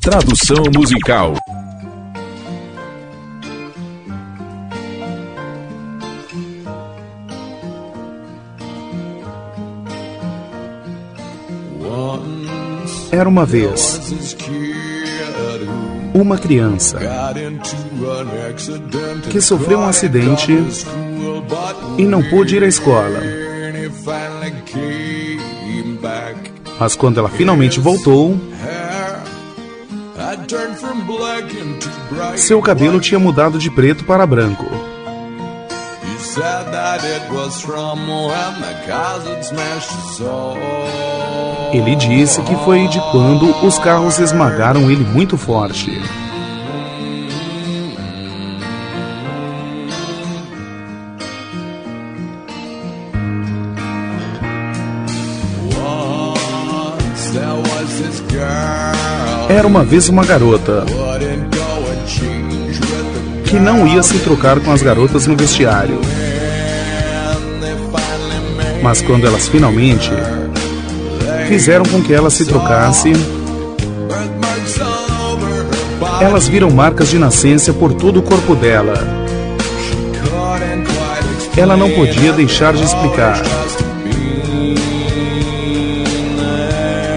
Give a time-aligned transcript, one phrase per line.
[0.00, 1.34] Tradução musical.
[13.12, 14.00] Era uma vez
[16.14, 16.98] uma criança
[19.30, 20.52] que sofreu um acidente
[21.98, 23.20] e não pôde ir à escola.
[26.78, 28.40] Mas quando ela finalmente voltou,
[32.36, 34.66] seu cabelo tinha mudado de preto para branco.
[41.72, 46.00] Ele disse que foi de quando os carros esmagaram ele muito forte.
[59.50, 60.86] Era uma vez uma garota
[63.46, 66.00] que não ia se trocar com as garotas no vestiário.
[68.80, 70.08] Mas quando elas finalmente
[71.48, 73.12] fizeram com que ela se trocasse,
[76.20, 78.94] elas viram marcas de nascença por todo o corpo dela.
[81.56, 83.42] Ela não podia deixar de explicar.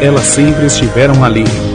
[0.00, 1.71] Elas sempre estiveram ali.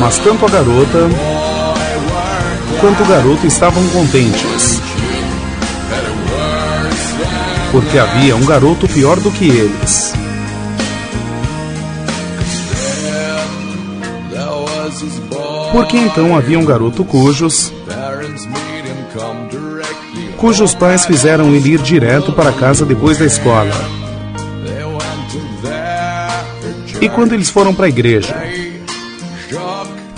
[0.00, 1.08] Mas tanto a garota
[2.80, 4.80] quanto o garoto estavam contentes.
[7.72, 10.14] Porque havia um garoto pior do que eles.
[15.72, 17.72] Porque então havia um garoto cujos
[20.38, 23.74] cujos pais fizeram ele ir direto para casa depois da escola.
[27.00, 28.34] E quando eles foram para a igreja,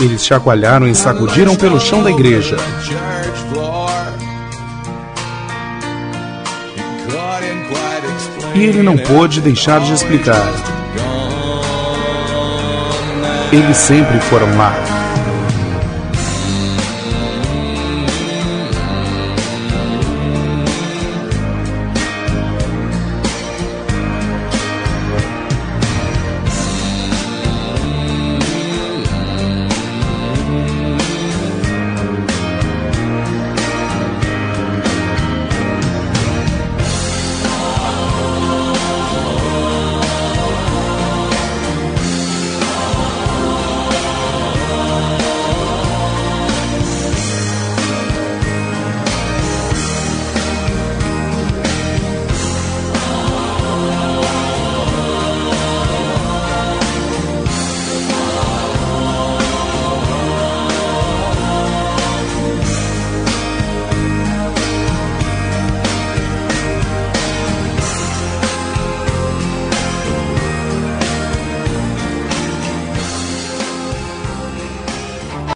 [0.01, 2.57] eles chacoalharam e sacudiram pelo chão da igreja.
[8.55, 10.41] E ele não pôde deixar de explicar.
[13.51, 14.73] Eles sempre foram lá.